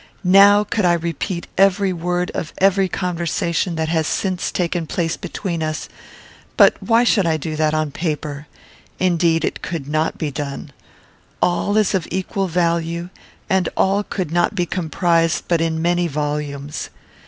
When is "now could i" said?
0.23-0.93